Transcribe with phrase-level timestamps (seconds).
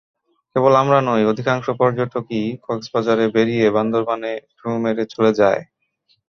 [0.55, 5.61] কেবল আমরা নই, অধিকাংশ পর্যটকই কক্সবাজারে বেড়িয়ে বান্দরবানে ঢুঁ মেরে চলে যায়।